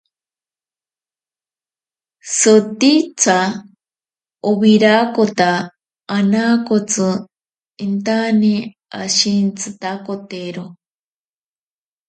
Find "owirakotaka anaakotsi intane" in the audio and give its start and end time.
4.49-8.53